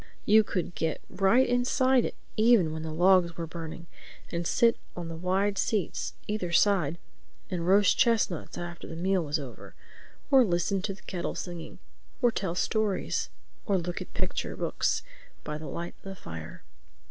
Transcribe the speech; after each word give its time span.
You 0.25 0.43
could 0.43 0.73
get 0.73 0.99
right 1.11 1.47
inside 1.47 2.05
it 2.05 2.15
even 2.35 2.73
when 2.73 2.81
the 2.81 2.91
logs 2.91 3.37
were 3.37 3.45
burning 3.45 3.85
and 4.31 4.47
sit 4.47 4.77
on 4.95 5.09
the 5.09 5.15
wide 5.15 5.59
seats 5.59 6.13
either 6.25 6.51
side 6.51 6.97
and 7.51 7.67
roast 7.67 7.99
chestnuts 7.99 8.57
after 8.57 8.87
the 8.87 8.95
meal 8.95 9.23
was 9.23 9.37
over—or 9.37 10.43
listen 10.43 10.81
to 10.81 10.95
the 10.95 11.03
kettle 11.03 11.35
singing, 11.35 11.77
or 12.19 12.31
tell 12.31 12.55
stories, 12.55 13.29
or 13.67 13.77
look 13.77 14.01
at 14.01 14.15
picture 14.15 14.55
books 14.55 15.03
by 15.43 15.59
the 15.59 15.67
light 15.67 15.93
of 15.99 16.03
the 16.09 16.15
fire. 16.15 16.63